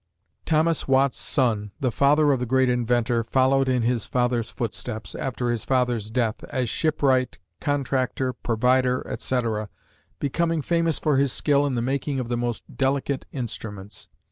[0.47, 5.51] Thomas Watt's son, the father of the great inventor, followed in his father's footsteps, after
[5.51, 9.69] his father's death, as shipwright, contractor, provider, etc.,
[10.17, 14.07] becoming famous for his skill in the making of the most delicate instruments.